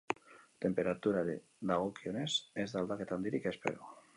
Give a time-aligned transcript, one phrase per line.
[0.65, 1.35] Tenperaturari
[1.73, 2.27] dagokionez,
[2.65, 3.97] ez da aldaketa handirik espero.